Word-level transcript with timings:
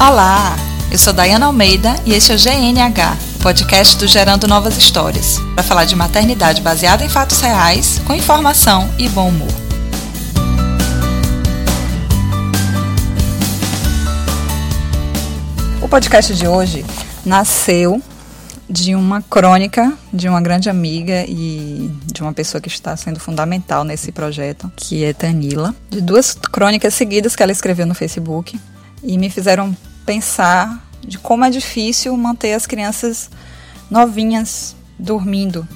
Olá, 0.00 0.56
eu 0.92 0.96
sou 0.96 1.12
Dayana 1.12 1.46
Almeida 1.46 1.92
e 2.06 2.14
este 2.14 2.30
é 2.30 2.36
o 2.36 2.38
GNH, 2.38 3.18
podcast 3.42 3.98
do 3.98 4.06
Gerando 4.06 4.46
Novas 4.46 4.76
Histórias, 4.76 5.40
para 5.56 5.64
falar 5.64 5.86
de 5.86 5.96
maternidade 5.96 6.62
baseada 6.62 7.04
em 7.04 7.08
fatos 7.08 7.40
reais, 7.40 8.00
com 8.06 8.14
informação 8.14 8.88
e 8.96 9.08
bom 9.08 9.28
humor. 9.28 9.48
O 15.82 15.88
podcast 15.88 16.32
de 16.32 16.46
hoje 16.46 16.86
nasceu 17.26 18.00
de 18.70 18.94
uma 18.94 19.20
crônica 19.20 19.92
de 20.12 20.28
uma 20.28 20.40
grande 20.40 20.70
amiga 20.70 21.24
e 21.26 21.90
de 22.04 22.22
uma 22.22 22.32
pessoa 22.32 22.60
que 22.60 22.68
está 22.68 22.96
sendo 22.96 23.18
fundamental 23.18 23.82
nesse 23.82 24.12
projeto, 24.12 24.70
que 24.76 25.02
é 25.02 25.12
Tanila, 25.12 25.74
de 25.90 26.00
duas 26.00 26.34
crônicas 26.34 26.94
seguidas 26.94 27.34
que 27.34 27.42
ela 27.42 27.50
escreveu 27.50 27.84
no 27.84 27.96
Facebook 27.96 28.56
e 29.02 29.18
me 29.18 29.28
fizeram 29.28 29.76
pensar 30.08 30.82
de 31.06 31.18
como 31.18 31.44
é 31.44 31.50
difícil 31.50 32.16
manter 32.16 32.54
as 32.54 32.66
crianças 32.66 33.30
novinhas 33.90 34.74
dormindo. 34.98 35.68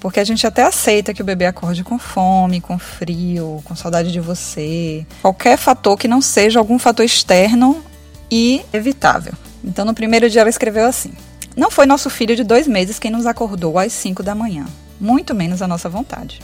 Porque 0.00 0.18
a 0.18 0.24
gente 0.24 0.46
até 0.46 0.62
aceita 0.62 1.12
que 1.12 1.20
o 1.20 1.24
bebê 1.26 1.44
acorde 1.44 1.84
com 1.84 1.98
fome, 1.98 2.58
com 2.58 2.78
frio, 2.78 3.60
com 3.66 3.76
saudade 3.76 4.10
de 4.10 4.18
você. 4.18 5.06
Qualquer 5.20 5.58
fator 5.58 5.98
que 5.98 6.08
não 6.08 6.22
seja 6.22 6.58
algum 6.58 6.78
fator 6.78 7.04
externo 7.04 7.84
e 8.30 8.62
evitável. 8.72 9.34
Então, 9.62 9.84
no 9.84 9.92
primeiro 9.92 10.30
dia, 10.30 10.40
ela 10.40 10.48
escreveu 10.48 10.86
assim: 10.86 11.12
Não 11.54 11.70
foi 11.70 11.84
nosso 11.84 12.08
filho 12.08 12.34
de 12.34 12.42
dois 12.42 12.66
meses 12.66 12.98
quem 12.98 13.10
nos 13.10 13.26
acordou 13.26 13.78
às 13.78 13.92
cinco 13.92 14.22
da 14.22 14.34
manhã, 14.34 14.64
muito 14.98 15.34
menos 15.34 15.60
a 15.60 15.68
nossa 15.68 15.86
vontade. 15.86 16.40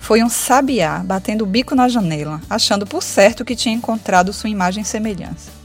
Foi 0.00 0.24
um 0.24 0.28
sabiá 0.28 1.04
batendo 1.04 1.44
o 1.44 1.46
bico 1.46 1.76
na 1.76 1.88
janela, 1.88 2.40
achando 2.50 2.84
por 2.84 3.00
certo 3.00 3.44
que 3.44 3.54
tinha 3.54 3.76
encontrado 3.76 4.32
sua 4.32 4.50
imagem 4.50 4.82
e 4.82 4.86
semelhança. 4.86 5.57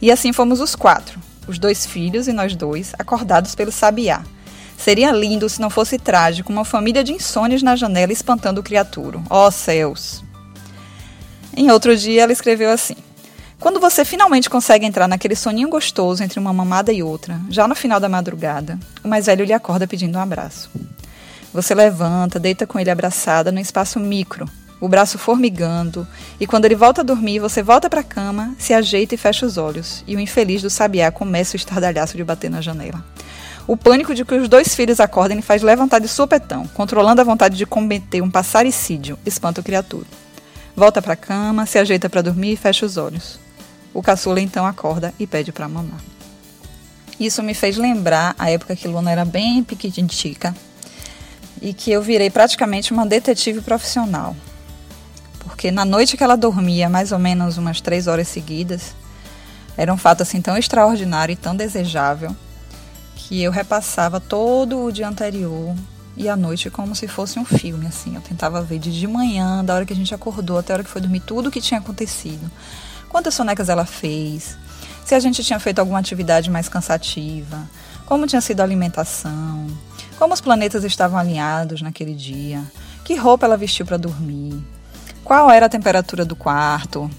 E 0.00 0.10
assim 0.10 0.32
fomos 0.32 0.60
os 0.60 0.74
quatro, 0.74 1.18
os 1.46 1.58
dois 1.58 1.86
filhos 1.86 2.28
e 2.28 2.32
nós 2.32 2.54
dois, 2.54 2.92
acordados 2.98 3.54
pelo 3.54 3.72
sabiá. 3.72 4.22
Seria 4.76 5.10
lindo 5.10 5.48
se 5.48 5.60
não 5.60 5.70
fosse 5.70 5.98
trágico 5.98 6.52
uma 6.52 6.64
família 6.64 7.02
de 7.02 7.12
insônios 7.12 7.62
na 7.62 7.76
janela 7.76 8.12
espantando 8.12 8.60
o 8.60 8.62
criaturo. 8.62 9.22
Ó 9.30 9.46
oh, 9.46 9.50
céus! 9.50 10.22
Em 11.56 11.70
outro 11.70 11.96
dia, 11.96 12.22
ela 12.22 12.32
escreveu 12.32 12.70
assim: 12.70 12.96
Quando 13.58 13.80
você 13.80 14.04
finalmente 14.04 14.50
consegue 14.50 14.84
entrar 14.84 15.08
naquele 15.08 15.34
soninho 15.34 15.70
gostoso 15.70 16.22
entre 16.22 16.38
uma 16.38 16.52
mamada 16.52 16.92
e 16.92 17.02
outra, 17.02 17.40
já 17.48 17.66
no 17.66 17.74
final 17.74 17.98
da 17.98 18.08
madrugada, 18.08 18.78
o 19.02 19.08
mais 19.08 19.26
velho 19.26 19.44
lhe 19.44 19.54
acorda 19.54 19.86
pedindo 19.86 20.18
um 20.18 20.20
abraço. 20.20 20.70
Você 21.54 21.74
levanta, 21.74 22.38
deita 22.38 22.66
com 22.66 22.78
ele 22.78 22.90
abraçada 22.90 23.50
no 23.50 23.58
espaço 23.58 23.98
micro, 23.98 24.46
o 24.80 24.88
braço 24.88 25.18
formigando, 25.18 26.06
e 26.38 26.46
quando 26.46 26.66
ele 26.66 26.74
volta 26.74 27.00
a 27.00 27.04
dormir, 27.04 27.38
você 27.38 27.62
volta 27.62 27.88
para 27.88 28.00
a 28.00 28.04
cama, 28.04 28.54
se 28.58 28.74
ajeita 28.74 29.14
e 29.14 29.18
fecha 29.18 29.46
os 29.46 29.56
olhos, 29.56 30.04
e 30.06 30.14
o 30.14 30.20
infeliz 30.20 30.60
do 30.62 30.68
sabiá 30.68 31.10
começa 31.10 31.54
o 31.54 31.56
estardalhaço 31.56 32.16
de 32.16 32.24
bater 32.24 32.50
na 32.50 32.60
janela. 32.60 33.02
O 33.66 33.76
pânico 33.76 34.14
de 34.14 34.24
que 34.24 34.34
os 34.34 34.48
dois 34.48 34.74
filhos 34.74 35.00
acordem 35.00 35.38
lhe 35.38 35.42
faz 35.42 35.62
levantar 35.62 35.98
de 35.98 36.08
supetão, 36.08 36.68
controlando 36.68 37.20
a 37.20 37.24
vontade 37.24 37.56
de 37.56 37.66
cometer 37.66 38.20
um 38.20 38.30
passaricídio, 38.30 39.18
espanta 39.24 39.60
o 39.60 39.64
criatura. 39.64 40.06
Volta 40.76 41.00
para 41.00 41.14
a 41.14 41.16
cama, 41.16 41.66
se 41.66 41.78
ajeita 41.78 42.08
para 42.08 42.22
dormir 42.22 42.52
e 42.52 42.56
fecha 42.56 42.84
os 42.84 42.96
olhos. 42.96 43.40
O 43.94 44.02
caçula 44.02 44.40
então 44.40 44.66
acorda 44.66 45.12
e 45.18 45.26
pede 45.26 45.50
para 45.50 45.66
mamar. 45.66 46.00
Isso 47.18 47.42
me 47.42 47.54
fez 47.54 47.78
lembrar 47.78 48.34
a 48.38 48.50
época 48.50 48.76
que 48.76 48.86
Luna 48.86 49.10
era 49.10 49.24
bem 49.24 49.64
pequitintica 49.64 50.54
e 51.62 51.72
que 51.72 51.90
eu 51.90 52.02
virei 52.02 52.28
praticamente 52.28 52.92
uma 52.92 53.06
detetive 53.06 53.62
profissional 53.62 54.36
porque 55.56 55.70
na 55.70 55.86
noite 55.86 56.18
que 56.18 56.22
ela 56.22 56.36
dormia, 56.36 56.86
mais 56.86 57.12
ou 57.12 57.18
menos 57.18 57.56
umas 57.56 57.80
três 57.80 58.06
horas 58.06 58.28
seguidas, 58.28 58.94
era 59.74 59.90
um 59.90 59.96
fato 59.96 60.22
assim 60.22 60.38
tão 60.38 60.54
extraordinário 60.54 61.32
e 61.32 61.36
tão 61.36 61.56
desejável 61.56 62.36
que 63.14 63.42
eu 63.42 63.50
repassava 63.50 64.20
todo 64.20 64.84
o 64.84 64.92
dia 64.92 65.08
anterior 65.08 65.74
e 66.14 66.28
à 66.28 66.36
noite 66.36 66.68
como 66.68 66.94
se 66.94 67.08
fosse 67.08 67.38
um 67.38 67.44
filme, 67.46 67.86
assim. 67.86 68.14
Eu 68.14 68.20
tentava 68.20 68.60
ver 68.60 68.78
de, 68.78 68.92
de 68.92 69.06
manhã, 69.06 69.64
da 69.64 69.74
hora 69.74 69.86
que 69.86 69.94
a 69.94 69.96
gente 69.96 70.14
acordou 70.14 70.58
até 70.58 70.74
a 70.74 70.76
hora 70.76 70.84
que 70.84 70.90
foi 70.90 71.00
dormir, 71.00 71.20
tudo 71.20 71.48
o 71.48 71.50
que 71.50 71.62
tinha 71.62 71.80
acontecido. 71.80 72.50
Quantas 73.08 73.32
sonecas 73.32 73.70
ela 73.70 73.86
fez, 73.86 74.58
se 75.06 75.14
a 75.14 75.20
gente 75.20 75.42
tinha 75.42 75.58
feito 75.58 75.78
alguma 75.78 75.98
atividade 75.98 76.50
mais 76.50 76.68
cansativa, 76.68 77.66
como 78.04 78.26
tinha 78.26 78.42
sido 78.42 78.60
a 78.60 78.64
alimentação, 78.64 79.66
como 80.18 80.34
os 80.34 80.40
planetas 80.42 80.84
estavam 80.84 81.18
alinhados 81.18 81.80
naquele 81.80 82.14
dia, 82.14 82.62
que 83.02 83.14
roupa 83.14 83.46
ela 83.46 83.56
vestiu 83.56 83.86
para 83.86 83.96
dormir, 83.96 84.62
qual 85.26 85.50
era 85.50 85.66
a 85.66 85.68
temperatura 85.68 86.24
do 86.24 86.36
quarto. 86.36 87.10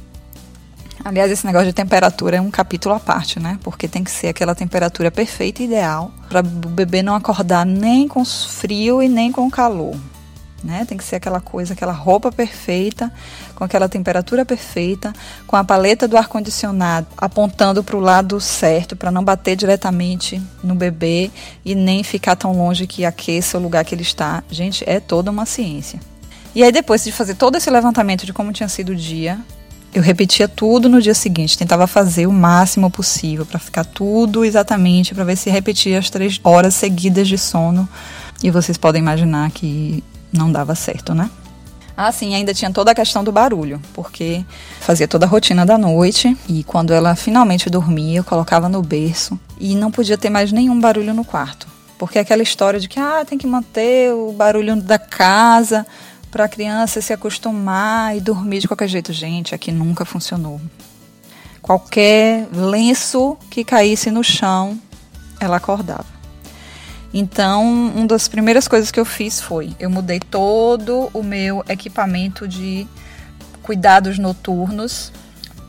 Aliás, 1.03 1.29
esse 1.29 1.45
negócio 1.45 1.67
de 1.67 1.73
temperatura 1.73 2.37
é 2.37 2.41
um 2.41 2.49
capítulo 2.49 2.95
à 2.95 3.01
parte, 3.01 3.37
né? 3.37 3.59
Porque 3.61 3.85
tem 3.85 4.01
que 4.01 4.09
ser 4.09 4.27
aquela 4.27 4.55
temperatura 4.55 5.11
perfeita 5.11 5.61
e 5.61 5.65
ideal 5.65 6.09
para 6.29 6.39
o 6.39 6.43
bebê 6.69 7.03
não 7.03 7.13
acordar 7.13 7.65
nem 7.65 8.07
com 8.07 8.23
frio 8.23 9.03
e 9.03 9.09
nem 9.09 9.29
com 9.29 9.51
calor. 9.51 9.93
Né? 10.63 10.85
Tem 10.85 10.97
que 10.97 11.03
ser 11.03 11.17
aquela 11.17 11.41
coisa, 11.41 11.73
aquela 11.73 11.91
roupa 11.91 12.31
perfeita, 12.31 13.11
com 13.53 13.65
aquela 13.65 13.89
temperatura 13.89 14.45
perfeita, 14.45 15.11
com 15.45 15.57
a 15.57 15.63
paleta 15.63 16.07
do 16.07 16.17
ar 16.17 16.29
condicionado 16.29 17.07
apontando 17.17 17.83
para 17.83 17.97
o 17.97 17.99
lado 17.99 18.39
certo, 18.39 18.95
para 18.95 19.11
não 19.11 19.23
bater 19.23 19.57
diretamente 19.57 20.41
no 20.63 20.75
bebê 20.75 21.29
e 21.63 21.75
nem 21.75 22.03
ficar 22.03 22.37
tão 22.37 22.53
longe 22.53 22.87
que 22.87 23.03
aqueça 23.03 23.57
o 23.57 23.61
lugar 23.61 23.83
que 23.83 23.93
ele 23.93 24.01
está. 24.01 24.41
Gente, 24.49 24.83
é 24.87 25.01
toda 25.01 25.29
uma 25.29 25.45
ciência. 25.45 25.99
E 26.55 26.63
aí, 26.63 26.71
depois 26.71 27.03
de 27.03 27.11
fazer 27.11 27.35
todo 27.35 27.55
esse 27.55 27.69
levantamento 27.69 28.25
de 28.25 28.33
como 28.33 28.51
tinha 28.51 28.69
sido 28.69 28.89
o 28.89 28.95
dia, 28.95 29.39
eu 29.93 30.01
repetia 30.01 30.47
tudo 30.47 30.89
no 30.89 31.01
dia 31.01 31.13
seguinte, 31.13 31.57
tentava 31.57 31.87
fazer 31.87 32.27
o 32.27 32.31
máximo 32.31 32.89
possível 32.89 33.45
para 33.45 33.59
ficar 33.59 33.83
tudo 33.83 34.43
exatamente, 34.43 35.15
para 35.15 35.23
ver 35.23 35.35
se 35.35 35.49
repetia 35.49 35.97
as 35.97 36.09
três 36.09 36.39
horas 36.43 36.73
seguidas 36.73 37.27
de 37.27 37.37
sono. 37.37 37.87
E 38.43 38.51
vocês 38.51 38.77
podem 38.77 39.01
imaginar 39.01 39.49
que 39.51 40.03
não 40.31 40.51
dava 40.51 40.75
certo, 40.75 41.15
né? 41.15 41.29
Ah, 41.95 42.11
sim, 42.11 42.35
ainda 42.35 42.53
tinha 42.53 42.69
toda 42.69 42.91
a 42.91 42.95
questão 42.95 43.23
do 43.23 43.31
barulho, 43.31 43.81
porque 43.91 44.45
fazia 44.79 45.07
toda 45.07 45.25
a 45.25 45.29
rotina 45.29 45.65
da 45.65 45.79
noite 45.79 46.37
e 46.47 46.63
quando 46.63 46.93
ela 46.93 47.15
finalmente 47.15 47.71
dormia, 47.71 48.19
eu 48.19 48.23
colocava 48.23 48.69
no 48.69 48.83
berço 48.83 49.39
e 49.59 49.73
não 49.73 49.89
podia 49.89 50.15
ter 50.15 50.29
mais 50.29 50.51
nenhum 50.51 50.79
barulho 50.79 51.11
no 51.11 51.25
quarto. 51.25 51.67
Porque 51.97 52.19
aquela 52.19 52.43
história 52.43 52.79
de 52.79 52.87
que 52.87 52.99
ah, 52.99 53.25
tem 53.25 53.35
que 53.35 53.47
manter 53.47 54.13
o 54.13 54.31
barulho 54.31 54.75
da 54.75 54.99
casa, 54.99 55.87
para 56.31 56.45
a 56.45 56.49
criança 56.49 57.01
se 57.01 57.13
acostumar 57.13 58.15
e 58.15 58.19
dormir 58.19 58.59
de 58.59 58.67
qualquer 58.67 58.87
jeito. 58.87 59.13
Gente, 59.13 59.55
aqui 59.55 59.71
nunca 59.71 60.05
funcionou. 60.05 60.61
Qualquer 61.61 62.47
lenço 62.51 63.37
que 63.49 63.63
caísse 63.63 64.09
no 64.09 64.23
chão, 64.23 64.79
ela 65.39 65.57
acordava. 65.57 66.05
Então, 67.13 67.63
uma 67.63 68.05
das 68.05 68.27
primeiras 68.27 68.67
coisas 68.67 68.91
que 68.91 68.99
eu 68.99 69.05
fiz 69.05 69.41
foi: 69.41 69.75
eu 69.79 69.89
mudei 69.89 70.19
todo 70.19 71.09
o 71.13 71.23
meu 71.23 71.63
equipamento 71.67 72.47
de 72.47 72.87
cuidados 73.63 74.17
noturnos 74.17 75.11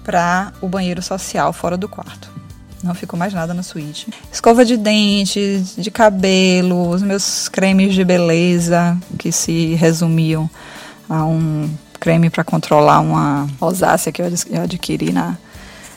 para 0.05 0.53
o 0.61 0.69
banheiro 0.69 1.03
social 1.03 1.53
fora 1.53 1.77
do 1.77 1.89
quarto. 1.89 2.38
Não 2.83 2.95
ficou 2.95 3.19
mais 3.19 3.35
nada 3.35 3.53
na 3.53 3.63
suíte. 3.63 4.09
Escova 4.33 4.65
de 4.65 4.77
dente, 4.77 5.65
de 5.77 5.91
cabelo, 5.91 6.91
os 6.91 7.03
meus 7.03 7.49
cremes 7.49 7.95
de 7.95 8.05
beleza, 8.05 8.97
que 9.19 9.33
se 9.33 9.75
resumiam 9.75 10.49
a 11.09 11.25
um 11.25 11.69
creme 11.99 12.31
para 12.31 12.45
controlar 12.45 13.01
uma 13.01 13.49
rosácea 13.61 14.13
que 14.13 14.23
eu 14.23 14.27
adquiri 14.63 15.13
na 15.13 15.37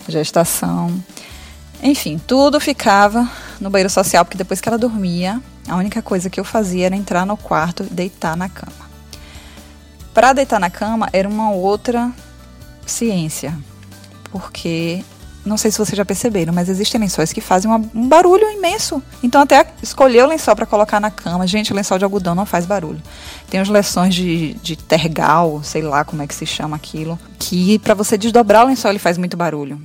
gestação. 0.08 0.92
Enfim, 1.84 2.20
tudo 2.26 2.60
ficava 2.60 3.30
no 3.60 3.70
banheiro 3.70 3.90
social, 3.90 4.26
porque 4.26 4.38
depois 4.38 4.60
que 4.60 4.68
ela 4.68 4.78
dormia, 4.78 5.42
a 5.68 5.76
única 5.76 6.02
coisa 6.02 6.30
que 6.30 6.40
eu 6.40 6.44
fazia 6.44 6.88
era 6.88 6.96
entrar 6.96 7.26
no 7.26 7.38
quarto 7.38 7.84
e 7.84 7.94
deitar 7.94 8.36
na 8.36 8.50
cama. 8.50 8.90
Para 10.14 10.34
deitar 10.34 10.60
na 10.60 10.70
cama 10.70 11.08
era 11.14 11.30
uma 11.30 11.52
outra 11.52 12.12
ciência, 12.86 13.58
porque 14.32 15.04
não 15.44 15.58
sei 15.58 15.72
se 15.72 15.78
vocês 15.78 15.98
já 15.98 16.06
perceberam, 16.06 16.54
mas 16.54 16.70
existem 16.70 17.02
lençóis 17.02 17.34
que 17.34 17.42
fazem 17.42 17.70
uma, 17.70 17.82
um 17.96 18.08
barulho 18.08 18.48
imenso. 18.52 19.02
Então, 19.24 19.42
até 19.42 19.66
escolher 19.82 20.24
o 20.24 20.28
lençol 20.28 20.56
para 20.56 20.68
colocar 20.68 21.00
na 21.00 21.10
cama. 21.10 21.48
Gente, 21.48 21.74
o 21.74 21.76
lençol 21.76 21.98
de 21.98 22.04
algodão 22.04 22.36
não 22.36 22.46
faz 22.46 22.66
barulho. 22.66 23.02
Tem 23.50 23.60
os 23.60 23.68
lençóis 23.68 24.14
de, 24.14 24.54
de 24.56 24.76
tergal, 24.76 25.62
sei 25.64 25.82
lá 25.82 26.04
como 26.04 26.22
é 26.22 26.28
que 26.28 26.36
se 26.36 26.46
chama 26.46 26.76
aquilo, 26.76 27.18
que 27.40 27.80
para 27.80 27.96
você 27.96 28.18
desdobrar 28.18 28.66
o 28.66 28.68
lençol 28.68 28.92
ele 28.92 29.00
faz 29.00 29.18
muito 29.18 29.36
barulho. 29.36 29.82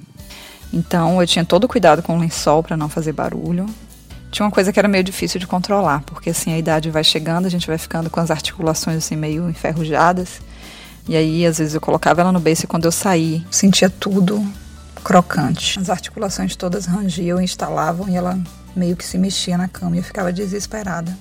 Então, 0.73 1.20
eu 1.23 1.26
tinha 1.26 1.44
todo 1.44 1.67
cuidado 1.67 2.03
com 2.03 2.17
o 2.17 2.20
lençol 2.20 2.62
para 2.62 2.76
não 2.76 2.88
fazer 2.88 3.12
barulho. 3.12 3.67
Tinha 4.31 4.44
uma 4.44 4.53
coisa 4.53 4.70
que 4.70 4.79
era 4.79 4.88
meio 4.88 5.05
difícil 5.05 5.41
de 5.41 5.47
controlar, 5.47 6.03
porque 6.05 6.29
assim 6.29 6.53
a 6.53 6.58
idade 6.58 6.91
vai 6.91 7.03
chegando, 7.03 7.47
a 7.47 7.49
gente 7.50 7.67
vai 7.67 7.79
ficando 7.79 8.11
com 8.11 8.20
as 8.20 8.31
articulações 8.31 8.99
assim 8.99 9.17
meio 9.17 9.49
enferrujadas. 9.49 10.41
E 11.08 11.17
aí, 11.17 11.47
às 11.47 11.56
vezes, 11.58 11.75
eu 11.75 11.81
colocava 11.81 12.20
ela 12.20 12.32
no 12.32 12.41
berço 12.41 12.64
e 12.64 12.67
quando 12.67 12.85
eu 12.85 12.93
saí, 12.93 13.43
sentia 13.50 13.88
tudo 13.88 14.44
crocante. 15.06 15.79
As 15.79 15.88
articulações 15.88 16.56
todas 16.56 16.85
rangiam, 16.85 17.41
instalavam 17.41 18.08
e 18.08 18.17
ela 18.17 18.37
meio 18.75 18.97
que 18.97 19.05
se 19.05 19.17
mexia 19.17 19.56
na 19.56 19.69
cama 19.69 19.94
e 19.94 20.00
eu 20.00 20.03
ficava 20.03 20.32
desesperada. 20.32 21.17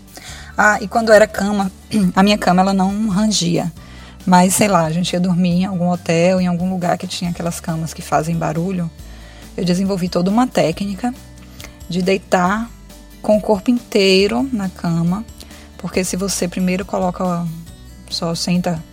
Ah, 0.57 0.79
e 0.81 0.87
quando 0.87 1.11
era 1.11 1.27
cama, 1.27 1.71
a 2.15 2.23
minha 2.23 2.37
cama 2.37 2.63
ela 2.63 2.73
não 2.73 3.07
rangia. 3.09 3.71
Mas 4.25 4.55
sei 4.55 4.67
lá, 4.67 4.85
a 4.85 4.91
gente 4.91 5.13
ia 5.13 5.19
dormir 5.19 5.61
em 5.61 5.65
algum 5.65 5.87
hotel, 5.87 6.41
em 6.41 6.47
algum 6.47 6.67
lugar 6.67 6.97
que 6.97 7.05
tinha 7.05 7.29
aquelas 7.29 7.59
camas 7.59 7.93
que 7.93 8.01
fazem 8.01 8.35
barulho. 8.35 8.89
eu 9.55 9.63
desenvolvi 9.63 10.09
toda 10.09 10.31
uma 10.31 10.47
técnica 10.47 11.13
de 11.87 12.01
deitar 12.01 12.67
com 13.21 13.37
o 13.37 13.41
corpo 13.41 13.69
inteiro 13.69 14.49
na 14.51 14.67
cama, 14.67 15.23
porque 15.77 16.03
se 16.03 16.17
você 16.17 16.47
primeiro 16.47 16.85
coloca 16.85 17.45
só 18.09 18.33
senta, 18.33 18.83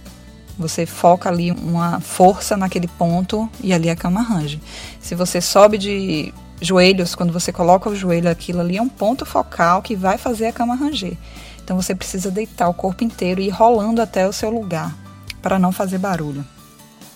você 0.59 0.87
foca 0.87 1.29
ali 1.29 1.51
uma 1.51 2.01
força 2.01 2.57
naquele 2.57 2.89
ponto 2.89 3.49
e 3.63 3.73
ali 3.73 3.89
a 3.89 3.97
cama 3.97 4.23
range. 4.23 4.61
Se 5.01 5.15
você 5.15 5.41
sobe 5.41 5.79
de 5.79 6.33
joelhos, 6.61 7.15
quando 7.15 7.33
você 7.33 7.53
coloca 7.53 7.91
o 7.91 7.97
joelho, 7.97 8.31
aquilo 8.31 8.61
ali 8.61 8.77
é 8.77 8.83
um 8.83 8.89
ponto 8.89 9.27
focal 9.27 9.83
que 9.83 9.97
vai 9.97 10.17
fazer 10.17 10.47
a 10.47 10.53
cama 10.53 10.75
ranger. 10.75 11.17
Então 11.63 11.81
você 11.81 11.95
precisa 11.95 12.31
deitar 12.31 12.69
o 12.69 12.75
corpo 12.75 13.05
inteiro 13.05 13.41
e 13.41 13.47
ir 13.47 13.51
rolando 13.51 14.01
até 14.01 14.27
o 14.27 14.33
seu 14.33 14.51
lugar 14.51 14.97
para 15.41 15.59
não 15.59 15.73
fazer 15.73 15.99
barulho. 15.99 16.45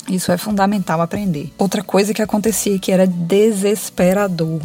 Isso 0.09 0.31
é 0.31 0.37
fundamental 0.37 1.00
aprender. 1.00 1.53
Outra 1.59 1.83
coisa 1.83 2.15
que 2.15 2.23
acontecia 2.23 2.79
que 2.79 2.93
era 2.93 3.06
desesperador. 3.06 4.61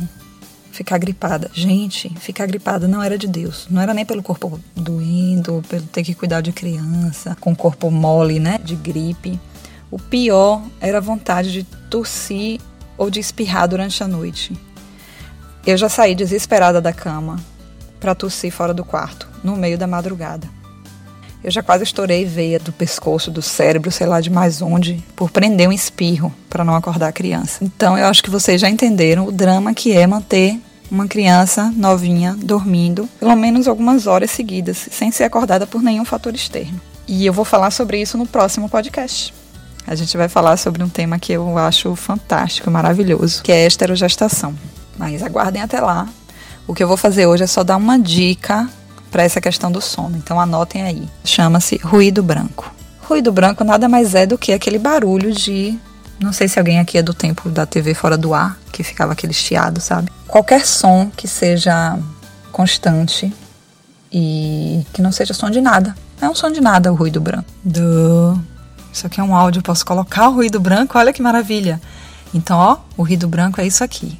Ficar 0.72 0.98
gripada. 0.98 1.52
Gente, 1.54 2.10
ficar 2.20 2.48
gripada 2.48 2.88
não 2.88 3.04
era 3.04 3.18
de 3.18 3.28
Deus. 3.28 3.68
Não 3.70 3.82
era 3.82 3.94
nem 3.94 4.06
pelo 4.06 4.24
corpo 4.24 4.60
doendo, 4.76 5.62
pelo 5.68 5.84
ter 5.84 6.04
que 6.04 6.16
cuidar 6.16 6.42
de 6.42 6.52
criança, 6.52 7.36
com 7.40 7.56
corpo 7.56 7.92
mole, 7.92 8.40
né? 8.40 8.60
De 8.64 8.76
gripe. 8.76 9.40
O 9.90 10.00
pior 10.00 10.62
era 10.80 11.00
a 11.00 11.02
vontade 11.02 11.52
de 11.52 11.64
tossir 11.90 12.62
ou 12.98 13.10
de 13.10 13.20
espirrar 13.20 13.68
durante 13.68 14.02
a 14.02 14.08
noite. 14.08 14.58
Eu 15.66 15.76
já 15.76 15.90
saí 15.90 16.16
desesperada 16.16 16.80
da 16.80 16.94
cama 16.94 17.38
para 18.00 18.16
tossir 18.16 18.52
fora 18.52 18.74
do 18.74 18.86
quarto, 18.86 19.28
no 19.44 19.56
meio 19.58 19.78
da 19.78 19.86
madrugada. 19.86 20.61
Eu 21.44 21.50
já 21.50 21.64
quase 21.64 21.84
estourei 21.84 22.24
veia 22.24 22.60
do 22.60 22.72
pescoço, 22.72 23.32
do 23.32 23.42
cérebro, 23.42 23.92
sei 23.92 24.06
lá 24.06 24.22
de 24.22 24.30
mais 24.30 24.62
onde, 24.62 25.04
por 25.16 25.32
prender 25.32 25.68
um 25.68 25.72
espirro 25.72 26.32
para 26.50 26.64
não 26.64 26.76
acordar 26.76 27.08
a 27.08 27.12
criança. 27.12 27.64
Então 27.64 27.98
eu 27.98 28.06
acho 28.06 28.22
que 28.22 28.30
vocês 28.30 28.62
já 28.62 28.70
entenderam 28.70 29.26
o 29.26 29.32
drama 29.32 29.74
que 29.74 29.92
é 29.92 30.06
manter 30.06 30.60
uma 30.92 31.08
criança 31.08 31.74
novinha 31.76 32.36
dormindo 32.38 33.10
pelo 33.20 33.36
menos 33.36 33.68
algumas 33.68 34.06
horas 34.06 34.30
seguidas, 34.30 34.90
sem 34.92 35.10
ser 35.10 35.24
acordada 35.24 35.66
por 35.66 35.82
nenhum 35.82 36.06
fator 36.06 36.36
externo. 36.36 36.80
E 37.08 37.26
eu 37.26 37.34
vou 37.34 37.46
falar 37.46 37.72
sobre 37.72 38.00
isso 38.00 38.18
no 38.18 38.28
próximo 38.28 38.70
podcast. 38.70 39.34
A 39.88 39.96
gente 39.96 40.16
vai 40.16 40.30
falar 40.30 40.58
sobre 40.58 40.84
um 40.84 40.90
tema 40.90 41.18
que 41.18 41.34
eu 41.34 41.58
acho 41.58 41.96
fantástico, 41.96 42.70
maravilhoso, 42.70 43.42
que 43.42 43.52
é 43.52 43.64
a 43.64 43.68
esterogestação. 43.68 44.54
Mas 44.96 45.24
aguardem 45.24 45.62
até 45.62 45.82
lá. 45.82 46.08
O 46.68 46.76
que 46.76 46.84
eu 46.84 46.88
vou 46.88 46.98
fazer 46.98 47.26
hoje 47.26 47.44
é 47.44 47.48
só 47.48 47.64
dar 47.64 47.78
uma 47.78 47.98
dica 47.98 48.70
para 49.12 49.24
essa 49.24 49.42
questão 49.42 49.72
do 49.72 49.82
sono. 49.82 50.18
Então 50.18 50.40
anotem 50.40 50.84
aí. 50.84 51.08
Chama-se 51.24 51.78
ruído 51.84 52.24
branco. 52.24 52.74
Ruído 53.04 53.32
branco 53.32 53.64
nada 53.64 53.90
mais 53.90 54.16
é 54.16 54.26
do 54.26 54.38
que 54.38 54.54
aquele 54.54 54.80
barulho 54.80 55.34
de. 55.34 55.78
Não 56.20 56.32
sei 56.32 56.48
se 56.48 56.58
alguém 56.58 56.80
aqui 56.80 56.98
é 56.98 57.04
do 57.04 57.14
tempo 57.14 57.50
da 57.50 57.66
TV 57.66 57.94
fora 57.94 58.18
do 58.18 58.34
ar, 58.34 58.58
que 58.72 58.84
ficava 58.84 59.12
aquele 59.12 59.34
chiado, 59.34 59.82
sabe? 59.82 60.10
Qualquer 60.28 60.66
som 60.66 61.12
que 61.16 61.28
seja 61.28 62.00
constante 62.52 63.34
e 64.12 64.86
que 64.94 65.02
não 65.02 65.12
seja 65.12 65.34
som 65.34 65.50
de 65.50 65.60
nada. 65.60 65.96
É 66.22 66.30
um 66.30 66.36
som 66.36 66.52
de 66.52 66.62
nada 66.62 66.92
o 66.92 66.96
ruído 66.96 67.20
branco. 67.20 67.46
Do. 67.64 68.40
Isso 68.94 69.08
aqui 69.08 69.20
é 69.20 69.24
um 69.24 69.36
áudio, 69.36 69.62
posso 69.62 69.86
colocar 69.86 70.30
o 70.30 70.34
ruído 70.36 70.60
branco, 70.60 70.98
olha 70.98 71.12
que 71.12 71.22
maravilha. 71.22 71.82
Então, 72.34 72.58
ó, 72.58 72.78
o 72.96 73.04
ruído 73.04 73.28
branco 73.28 73.60
é 73.60 73.66
isso 73.66 73.84
aqui. 73.84 74.20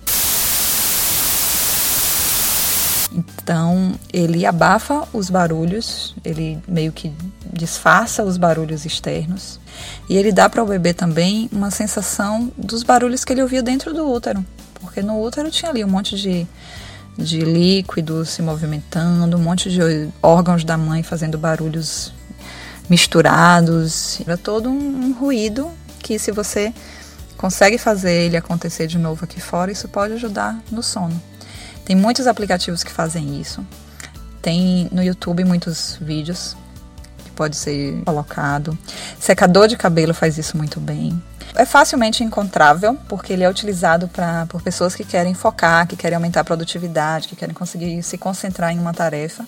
Então, 3.44 3.94
ele 4.14 4.46
abafa 4.46 5.08
os 5.12 5.30
barulhos, 5.30 6.16
ele 6.24 6.60
meio 6.68 6.92
que 6.92 7.12
disfarça 7.52 8.24
os 8.24 8.38
barulhos 8.38 8.86
externos. 8.86 9.60
E 10.08 10.16
ele 10.16 10.32
dá 10.32 10.48
para 10.48 10.64
o 10.64 10.68
bebê 10.68 10.94
também 10.94 11.50
uma 11.52 11.72
sensação 11.72 12.52
dos 12.56 12.84
barulhos 12.84 13.26
que 13.26 13.34
ele 13.34 13.42
ouvia 13.42 13.64
dentro 13.64 13.94
do 13.94 14.08
útero. 14.08 14.46
Porque 14.76 15.02
no 15.02 15.20
útero 15.20 15.50
tinha 15.50 15.72
ali 15.72 15.84
um 15.84 15.90
monte 15.90 16.16
de, 16.16 16.48
de 17.18 17.40
líquido 17.40 18.26
se 18.26 18.44
movimentando, 18.44 19.38
um 19.38 19.42
monte 19.42 19.72
de 19.72 19.80
órgãos 20.22 20.64
da 20.64 20.78
mãe 20.78 21.02
fazendo 21.02 21.38
barulhos 21.38 22.14
misturados. 22.88 24.22
Era 24.22 24.38
todo 24.38 24.70
um, 24.70 25.06
um 25.06 25.14
ruído 25.14 25.72
que, 26.00 26.20
se 26.20 26.32
você 26.32 26.72
consegue 27.38 27.80
fazer 27.80 28.14
ele 28.14 28.38
acontecer 28.38 28.86
de 28.86 29.00
novo 29.00 29.24
aqui 29.24 29.42
fora, 29.42 29.72
isso 29.72 29.88
pode 29.88 30.14
ajudar 30.14 30.60
no 30.72 30.84
sono. 30.84 31.31
Tem 31.92 31.96
muitos 31.98 32.26
aplicativos 32.26 32.86
que 32.86 32.92
fazem 32.92 33.42
isso. 33.42 33.68
Tem 34.42 34.88
no 34.94 35.04
YouTube 35.04 35.44
muitos 35.44 35.98
vídeos 36.00 36.56
que 37.18 37.32
pode 37.32 37.58
ser 37.58 38.02
colocado. 38.06 38.80
Secador 39.20 39.68
de 39.68 39.76
cabelo 39.76 40.14
faz 40.14 40.38
isso 40.38 40.56
muito 40.56 40.80
bem. 40.80 41.22
É 41.54 41.66
facilmente 41.66 42.24
encontrável 42.24 42.98
porque 43.10 43.34
ele 43.34 43.44
é 43.44 43.50
utilizado 43.50 44.08
pra, 44.08 44.46
por 44.46 44.62
pessoas 44.62 44.96
que 44.96 45.04
querem 45.04 45.34
focar, 45.34 45.86
que 45.86 45.98
querem 45.98 46.16
aumentar 46.16 46.40
a 46.40 46.46
produtividade, 46.46 47.28
que 47.28 47.36
querem 47.36 47.54
conseguir 47.54 48.02
se 48.04 48.18
concentrar 48.18 48.72
em 48.72 48.80
uma 48.80 48.94
tarefa. 48.94 49.46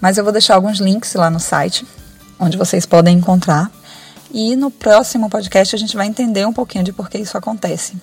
Mas 0.00 0.16
eu 0.16 0.24
vou 0.24 0.32
deixar 0.32 0.54
alguns 0.54 0.78
links 0.78 1.12
lá 1.12 1.28
no 1.28 1.38
site 1.38 1.86
onde 2.40 2.56
vocês 2.56 2.86
podem 2.86 3.18
encontrar. 3.18 3.70
E 4.30 4.56
no 4.56 4.70
próximo 4.70 5.28
podcast 5.28 5.76
a 5.76 5.78
gente 5.78 5.94
vai 5.94 6.06
entender 6.06 6.46
um 6.46 6.54
pouquinho 6.54 6.84
de 6.84 6.90
por 6.90 7.10
que 7.10 7.18
isso 7.18 7.36
acontece. 7.36 7.98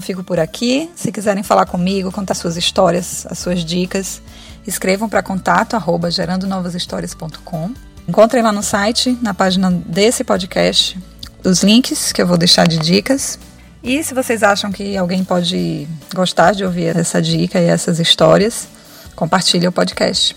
Fico 0.00 0.22
por 0.22 0.38
aqui. 0.38 0.90
Se 0.94 1.10
quiserem 1.10 1.42
falar 1.42 1.66
comigo, 1.66 2.12
contar 2.12 2.34
suas 2.34 2.56
histórias, 2.56 3.26
as 3.30 3.38
suas 3.38 3.64
dicas, 3.64 4.20
escrevam 4.66 5.08
para 5.08 5.22
contato 5.22 5.74
arroba 5.74 6.10
gerandonovashistórias.com. 6.10 7.74
Encontrem 8.06 8.42
lá 8.42 8.52
no 8.52 8.62
site, 8.62 9.18
na 9.22 9.32
página 9.32 9.70
desse 9.70 10.24
podcast, 10.24 10.98
os 11.42 11.62
links 11.62 12.12
que 12.12 12.20
eu 12.20 12.26
vou 12.26 12.36
deixar 12.36 12.66
de 12.66 12.78
dicas. 12.78 13.38
E 13.82 14.02
se 14.02 14.14
vocês 14.14 14.42
acham 14.42 14.72
que 14.72 14.96
alguém 14.96 15.24
pode 15.24 15.88
gostar 16.14 16.52
de 16.52 16.64
ouvir 16.64 16.96
essa 16.96 17.20
dica 17.20 17.60
e 17.60 17.66
essas 17.66 17.98
histórias, 17.98 18.66
compartilhe 19.14 19.66
o 19.66 19.72
podcast. 19.72 20.34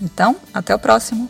Então, 0.00 0.36
até 0.52 0.74
o 0.74 0.78
próximo. 0.78 1.28